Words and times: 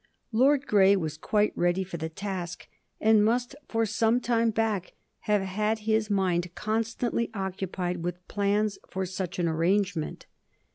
Lord 0.31 0.65
Grey 0.65 0.95
was 0.95 1.15
quite 1.15 1.55
ready 1.55 1.83
for 1.83 1.97
the 1.97 2.09
task, 2.09 2.67
and 2.99 3.23
must, 3.23 3.55
for 3.67 3.85
some 3.85 4.19
time 4.19 4.49
back, 4.49 4.93
have 5.29 5.43
had 5.43 5.77
his 5.85 6.09
mind 6.09 6.55
constantly 6.55 7.29
occupied 7.35 7.97
with 8.01 8.27
plans 8.27 8.79
for 8.89 9.05
such 9.05 9.37
an 9.37 9.47
arrangement. 9.47 10.25